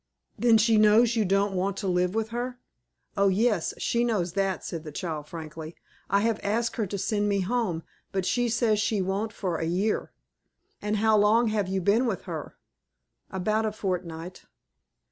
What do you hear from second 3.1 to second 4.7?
"Oh, yes, she knows that,"